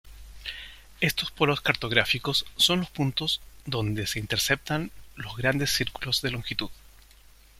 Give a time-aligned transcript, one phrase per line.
[0.99, 6.71] Estos polos cartográficos son los puntos donde se interceptan los grandes círculos de longitud.